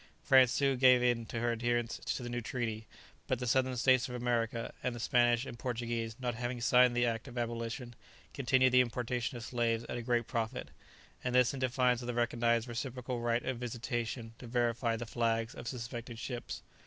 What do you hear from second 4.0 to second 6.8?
of America, and the Spanish and Portuguese, not having